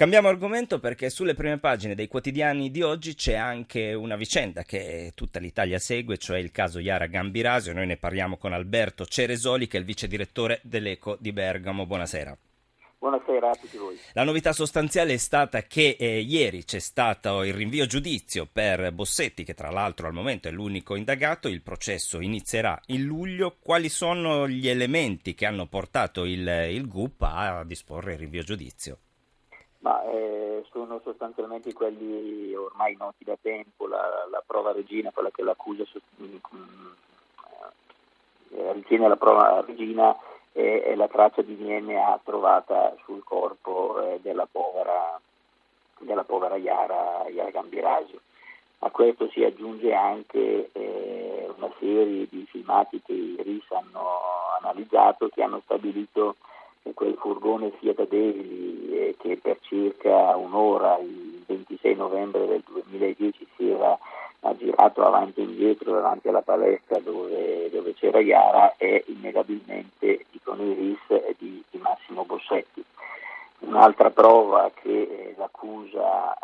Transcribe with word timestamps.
Cambiamo 0.00 0.28
argomento 0.28 0.80
perché 0.80 1.10
sulle 1.10 1.34
prime 1.34 1.58
pagine 1.58 1.94
dei 1.94 2.08
quotidiani 2.08 2.70
di 2.70 2.80
oggi 2.80 3.14
c'è 3.14 3.34
anche 3.34 3.92
una 3.92 4.16
vicenda 4.16 4.62
che 4.62 5.12
tutta 5.14 5.38
l'Italia 5.38 5.78
segue, 5.78 6.16
cioè 6.16 6.38
il 6.38 6.50
caso 6.50 6.78
Iara 6.78 7.04
Gambirasio. 7.04 7.74
Noi 7.74 7.86
ne 7.86 7.98
parliamo 7.98 8.38
con 8.38 8.54
Alberto 8.54 9.04
Ceresoli, 9.04 9.66
che 9.66 9.76
è 9.76 9.80
il 9.80 9.84
vice 9.84 10.08
direttore 10.08 10.60
dell'Eco 10.62 11.18
di 11.20 11.32
Bergamo. 11.34 11.84
Buonasera. 11.84 12.34
Buonasera 12.96 13.50
a 13.50 13.54
tutti 13.54 13.76
voi. 13.76 13.98
La 14.14 14.24
novità 14.24 14.54
sostanziale 14.54 15.12
è 15.12 15.18
stata 15.18 15.64
che 15.64 15.96
eh, 16.00 16.20
ieri 16.20 16.64
c'è 16.64 16.78
stato 16.78 17.42
il 17.42 17.52
rinvio 17.52 17.84
giudizio 17.84 18.48
per 18.50 18.92
Bossetti, 18.92 19.44
che 19.44 19.52
tra 19.52 19.70
l'altro 19.70 20.06
al 20.06 20.14
momento 20.14 20.48
è 20.48 20.50
l'unico 20.50 20.94
indagato. 20.94 21.46
Il 21.46 21.60
processo 21.60 22.20
inizierà 22.20 22.80
in 22.86 23.04
luglio. 23.04 23.58
Quali 23.60 23.90
sono 23.90 24.48
gli 24.48 24.66
elementi 24.66 25.34
che 25.34 25.44
hanno 25.44 25.66
portato 25.66 26.24
il, 26.24 26.48
il 26.70 26.88
GUP 26.88 27.20
a 27.20 27.64
disporre 27.66 28.14
il 28.14 28.20
rinvio 28.20 28.42
giudizio? 28.42 29.00
Ma 29.80 30.02
eh, 30.10 30.64
sono 30.70 31.00
sostanzialmente 31.02 31.72
quelli 31.72 32.54
ormai 32.54 32.96
noti 32.98 33.24
da 33.24 33.36
tempo, 33.40 33.86
la, 33.86 34.26
la 34.30 34.42
prova 34.46 34.72
regina, 34.72 35.10
quella 35.10 35.30
che 35.30 35.42
l'accusa 35.42 35.84
mm, 36.22 36.36
eh, 38.50 38.72
ritiene 38.74 39.08
la 39.08 39.16
prova 39.16 39.64
regina 39.66 40.14
è, 40.52 40.82
è, 40.82 40.94
la 40.96 41.08
traccia 41.08 41.40
di 41.42 41.56
DNA 41.56 42.20
trovata 42.24 42.94
sul 43.04 43.24
corpo 43.24 44.02
eh, 44.02 44.20
della, 44.20 44.46
povera, 44.50 45.18
della 45.98 46.24
povera 46.24 46.56
Yara, 46.56 47.26
Yara 47.28 47.50
Gambirasio. 47.50 48.20
A 48.80 48.90
questo 48.90 49.28
si 49.30 49.44
aggiunge 49.44 49.94
anche 49.94 50.70
eh, 50.72 51.50
una 51.56 51.70
serie 51.78 52.26
di 52.28 52.46
filmati 52.50 53.00
che 53.02 53.12
i 53.12 53.36
RIS 53.38 53.70
hanno 53.70 54.18
analizzato 54.60 55.28
che 55.28 55.42
hanno 55.42 55.60
stabilito 55.64 56.36
quel 56.94 57.16
furgone 57.18 57.72
Fiat 57.78 58.08
Daily 58.08 58.92
eh, 58.92 59.16
che 59.18 59.38
per 59.40 59.58
circa 59.60 60.36
un'ora 60.36 60.98
il 60.98 61.42
26 61.46 61.94
novembre 61.94 62.46
del 62.46 62.62
2010 62.66 63.46
si 63.56 63.70
era 63.70 63.98
girato 64.56 65.04
avanti 65.04 65.40
e 65.40 65.44
indietro 65.44 65.92
davanti 65.92 66.28
alla 66.28 66.42
palestra 66.42 66.98
dove, 66.98 67.70
dove 67.70 67.94
c'era 67.94 68.20
Iara 68.20 68.74
è 68.76 69.02
innegabilmente 69.06 70.24
con 70.42 70.60
i 70.60 70.72
RIS 70.72 71.36
di, 71.38 71.62
di 71.70 71.78
Massimo 71.78 72.24
Bossetti. 72.24 72.82
Un'altra 73.60 74.10
prova 74.10 74.70
che 74.74 75.02
eh, 75.02 75.34
l'accusa 75.36 76.36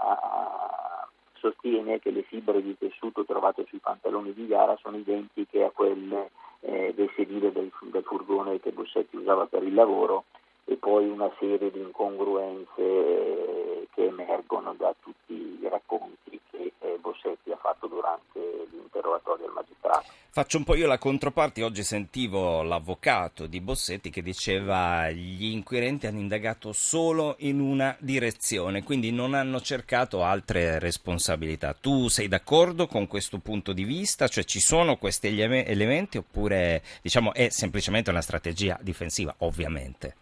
sostiene 1.33 1.99
che 1.99 2.11
le 2.11 2.23
fibre 2.23 2.63
di 2.63 2.77
tessuto 2.79 3.25
trovate 3.25 3.65
sui 3.69 3.79
pantaloni 3.79 4.33
di 4.33 4.47
Iara 4.47 4.77
sono 4.81 4.97
identiche 4.97 5.65
a 5.65 5.71
quelle 5.71 6.31
eh, 6.61 6.93
del 6.95 7.11
sedile 7.17 7.53
del, 7.53 7.71
del 7.81 8.03
furgone 8.05 8.61
che 8.61 8.73
Bossetti 8.73 9.17
usava 9.17 9.47
per 9.47 9.63
il 9.63 9.75
lavoro 9.75 10.25
e 10.65 10.77
poi 10.77 11.09
una 11.09 11.31
serie 11.39 11.71
di 11.71 11.81
incongruenze 11.81 12.83
eh, 12.83 13.89
che 13.95 14.07
emergono 14.07 14.75
da 14.75 14.95
tutti 15.01 15.33
i 15.35 15.69
racconti 15.69 16.41
che 16.51 16.73
eh, 16.81 16.99
Bossetti 17.01 17.53
ha 17.53 17.57
fatto 17.57 17.87
durante 17.87 18.67
l'interrogatorio 18.71 19.47
al 19.47 19.53
magistrato. 19.53 20.07
Faccio 20.37 20.59
un 20.59 20.65
po' 20.65 20.75
io 20.75 20.87
la 20.87 20.99
controparte, 20.99 21.63
oggi 21.63 21.83
sentivo 21.83 22.63
l'avvocato 22.63 23.47
di 23.47 23.59
Bossetti 23.63 24.11
che 24.11 24.21
diceva 24.21 25.09
gli 25.09 25.47
inquirenti 25.47 26.07
hanno 26.07 26.19
indagato 26.19 26.75
solo 26.75 27.37
in 27.39 27.59
una 27.59 27.97
direzione, 28.01 28.83
quindi 28.83 29.13
non 29.13 29.33
hanno 29.33 29.63
cercato 29.63 30.23
altre 30.23 30.79
responsabilità. 30.79 31.73
Tu 31.73 32.09
sei 32.09 32.29
d'accordo 32.29 32.87
con 32.87 33.07
questo 33.07 33.39
punto 33.39 33.73
di 33.73 33.85
vista? 33.85 34.29
Cioè 34.29 34.45
ci 34.45 34.61
sono 34.61 34.97
questi 34.97 35.29
elementi 35.41 36.19
oppure 36.19 36.83
diciamo, 37.01 37.33
è 37.33 37.49
semplicemente 37.49 38.11
una 38.11 38.21
strategia 38.21 38.77
difensiva, 38.83 39.35
ovviamente? 39.39 40.17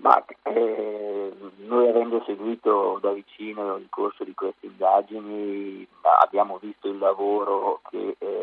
Ma 0.00 0.24
eh, 0.44 1.30
noi 1.66 1.88
avendo 1.90 2.22
seguito 2.24 2.98
da 3.02 3.12
vicino 3.12 3.76
il 3.76 3.88
corso 3.90 4.24
di 4.24 4.32
queste 4.32 4.64
indagini 4.64 5.86
abbiamo 6.22 6.58
visto 6.58 6.88
il 6.88 6.96
lavoro 6.96 7.82
che 7.90 8.16
eh, 8.18 8.41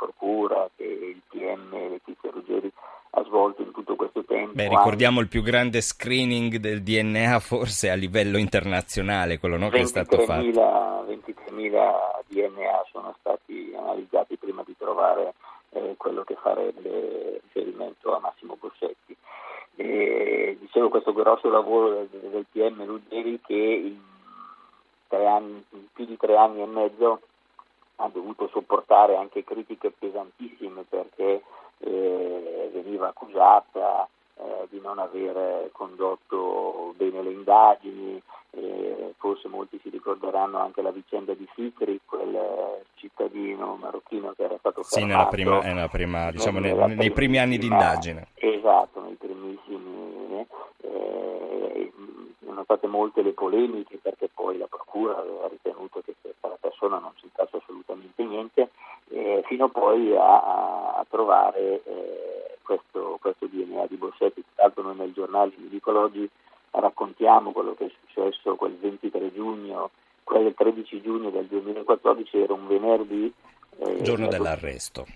Procura, 0.00 0.66
che 0.76 0.84
il 0.84 1.20
PM 1.28 1.90
Letizia 1.90 2.30
Ruggeri 2.30 2.72
ha 3.10 3.22
svolto 3.24 3.60
in 3.60 3.70
tutto 3.72 3.96
questo 3.96 4.24
tempo. 4.24 4.52
Beh, 4.54 4.68
ricordiamo 4.68 5.20
il 5.20 5.28
più 5.28 5.42
grande 5.42 5.82
screening 5.82 6.56
del 6.56 6.82
DNA 6.82 7.38
forse 7.40 7.90
a 7.90 7.94
livello 7.94 8.38
internazionale, 8.38 9.38
quello 9.38 9.58
no, 9.58 9.68
che 9.68 9.80
è 9.80 9.84
stato 9.84 10.18
fatto. 10.20 10.42
23.000 10.42 11.70
DNA 12.28 12.84
sono 12.90 13.14
stati 13.20 13.74
analizzati 13.76 14.36
prima 14.36 14.62
di 14.64 14.74
trovare 14.78 15.34
eh, 15.72 15.94
quello 15.98 16.22
che 16.22 16.36
farebbe 16.40 17.42
riferimento 17.42 18.16
a 18.16 18.20
Massimo 18.20 18.56
Bossetti. 18.58 19.14
E, 19.76 20.56
dicevo 20.60 20.88
questo 20.88 21.12
grosso 21.12 21.50
lavoro 21.50 22.06
del, 22.10 22.30
del 22.30 22.46
PM 22.50 22.86
Ruggeri 22.86 23.38
che 23.46 23.54
in, 23.54 23.98
anni, 25.26 25.62
in 25.70 25.84
più 25.92 26.06
di 26.06 26.16
tre 26.16 26.36
anni 26.36 26.62
e 26.62 26.66
mezzo 26.66 27.20
ha 28.00 28.08
dovuto 28.12 28.48
sopportare 28.48 29.16
anche 29.16 29.44
critiche 29.44 29.90
pesantissime 29.90 30.84
perché 30.88 31.42
eh, 31.78 32.70
veniva 32.72 33.08
accusata 33.08 34.08
eh, 34.36 34.66
di 34.70 34.80
non 34.80 34.98
aver 34.98 35.70
condotto 35.72 36.94
bene 36.96 37.22
le 37.22 37.30
indagini, 37.30 38.20
eh, 38.52 39.14
forse 39.18 39.48
molti 39.48 39.78
si 39.82 39.90
ricorderanno 39.90 40.58
anche 40.58 40.82
la 40.82 40.90
vicenda 40.90 41.34
di 41.34 41.46
Fitri, 41.54 42.00
quel 42.04 42.82
cittadino 42.94 43.76
marocchino 43.76 44.32
che 44.34 44.44
era 44.44 44.56
stato 44.58 44.82
fermato. 44.82 44.98
Sì, 44.98 45.04
nella 45.04 45.26
prima, 45.26 45.60
nella 45.60 45.88
prima, 45.88 46.30
diciamo, 46.30 46.58
nei, 46.58 46.94
nei 46.96 47.10
primi 47.10 47.38
anni 47.38 47.58
di 47.58 47.66
indagine. 47.66 48.28
Esatto, 48.34 49.02
nei 49.02 49.14
primissimi. 49.14 50.46
Eh, 50.82 51.92
sono 52.44 52.62
state 52.64 52.86
molte 52.86 53.22
le 53.22 53.32
polemiche 53.32 53.98
perché 54.00 54.28
poi 54.32 54.56
la 54.58 54.66
Procura 54.66 55.18
aveva 55.18 55.48
ritenuto 55.48 56.00
che 56.04 56.09
poi 59.90 60.16
a, 60.16 60.98
a 60.98 61.06
trovare 61.08 61.82
eh, 61.84 62.56
questo, 62.62 63.18
questo, 63.20 63.46
DNA 63.46 63.86
di 63.88 63.96
Bossetti. 63.96 64.44
Tra 64.54 64.64
l'altro 64.64 64.82
noi 64.84 64.96
nel 64.96 65.12
giornale, 65.12 65.52
vi 65.56 65.68
dico 65.68 65.98
oggi, 65.98 66.28
raccontiamo 66.70 67.50
quello 67.50 67.74
che 67.74 67.86
è 67.86 67.90
successo 68.06 68.54
quel 68.54 68.76
23 68.76 69.32
giugno, 69.32 69.90
quel 70.22 70.54
13 70.54 71.00
giugno 71.02 71.30
del 71.30 71.46
2014, 71.46 72.38
era 72.38 72.52
un 72.52 72.68
venerdì. 72.68 73.32
Eh, 73.78 74.02
giorno 74.02 74.28
dell'arresto. 74.28 75.06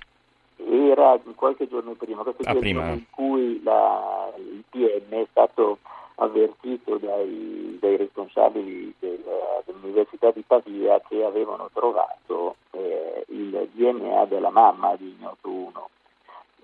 Era 0.57 1.21
qualche 1.37 1.69
giorno 1.69 1.93
prima, 1.93 2.23
questo 2.23 2.43
ah, 2.45 2.55
prima. 2.55 2.91
in 2.91 3.05
cui 3.11 3.63
la, 3.63 4.33
il 4.37 4.65
PM 4.71 5.23
è 5.23 5.27
stato 5.31 5.79
avvertito 6.17 6.97
dai, 6.97 7.77
dai 7.81 7.97
responsabili 7.97 8.93
del, 8.99 9.23
dell'Università 9.67 10.31
di 10.33 10.43
Pavia 10.45 11.01
che 11.07 11.23
avevano 11.25 11.71
trovato 11.73 12.57
eh, 12.73 13.04
il 13.35 13.69
DNA 13.73 14.27
della 14.27 14.51
mamma 14.51 14.95
di 14.97 15.15
Ignoto 15.19 15.51
1. 15.51 15.89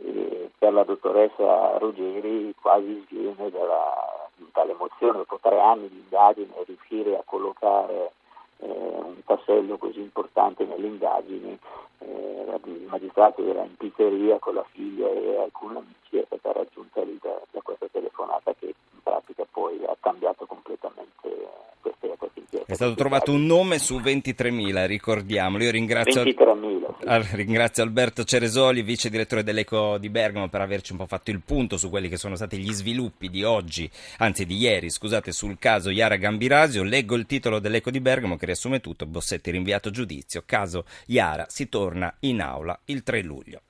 E 0.03 0.51
per 0.57 0.73
la 0.73 0.85
dottoressa 0.85 1.79
Ruggeri 1.79 2.55
quasi 2.61 3.05
dalla, 3.51 4.29
tale 4.53 4.73
emozione, 4.73 5.19
dopo 5.19 5.39
tre 5.41 5.61
anni 5.61 5.89
di 5.89 5.99
indagine, 5.99 6.53
riuscire 6.65 7.17
a 7.17 7.23
collocare 7.25 8.13
eh, 8.59 8.69
un 8.69 9.23
tassello 9.25 9.77
così 9.77 10.01
importante 10.01 10.65
nelle 10.65 10.87
indagini. 10.87 11.59
Eh, 11.99 12.61
il 12.65 12.87
magistrato 12.89 13.45
era 13.45 13.63
in 13.63 13.77
pizzeria 13.77 14.39
con 14.39 14.55
la 14.55 14.65
figlia 14.71 15.09
e 15.09 15.39
alcuni 15.39 15.77
amici 15.77 16.19
è 16.19 16.25
stata 16.27 16.53
raggiunta 16.53 17.03
lì 17.03 17.19
da, 17.21 17.39
da 17.51 17.61
questa 17.63 17.87
telefonata 17.91 18.55
che 18.59 18.67
in 18.67 19.03
pratica 19.03 19.45
poi 19.51 19.85
ha 19.85 19.97
cambiato 20.01 20.47
completamente 20.47 21.49
queste, 21.81 22.15
queste 22.17 22.41
inchieste. 22.41 22.60
È 22.71 22.75
stato 22.75 22.95
trovato 22.95 23.33
un 23.33 23.47
nome 23.47 23.81
su 23.81 23.99
23.000, 23.99 24.87
ricordiamolo. 24.87 25.65
Io 25.65 25.73
ringrazio... 25.73 26.23
23.000. 26.23 27.35
Ringrazio 27.35 27.83
Alberto 27.83 28.23
Ceresoli, 28.23 28.83
vice 28.83 29.11
direttore 29.11 29.43
dell'Eco 29.43 29.99
di 29.99 30.09
Bergamo, 30.09 30.49
per 30.49 30.61
averci 30.61 30.93
un 30.93 30.99
po' 30.99 31.07
fatto 31.07 31.33
il 31.33 31.41
punto 31.45 31.77
su 31.77 31.91
quelli 31.91 32.09
che 32.09 32.17
sono 32.17 32.37
stati 32.37 32.59
gli 32.59 32.71
sviluppi 32.73 33.29
di 33.29 33.43
oggi, 33.43 33.91
anzi 34.19 34.47
di 34.47 34.57
ieri, 34.57 34.89
scusate, 34.89 35.33
sul 35.33 35.59
caso 35.59 35.91
Iara 35.91 36.15
Gambirasio. 36.15 36.85
Leggo 36.85 37.17
il 37.17 37.27
titolo 37.27 37.59
dell'Eco 37.59 37.91
di 37.91 38.01
Bergamo 38.01 38.37
che 38.37 38.47
riassume 38.47 38.79
tutto. 38.79 39.05
Bossetti 39.05 39.51
rinviato 39.51 39.91
giudizio. 39.91 40.45
Caso 40.47 40.85
Iara 41.07 41.47
si 41.49 41.69
torna 41.69 42.15
in 42.21 42.41
aula 42.41 42.79
il 42.85 43.03
3 43.03 43.23
luglio. 43.23 43.59